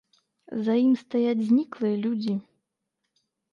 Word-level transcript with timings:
За 0.67 0.75
ім 0.85 0.95
стаяць 1.01 1.45
зніклыя 1.51 1.95
людзі. 2.07 2.35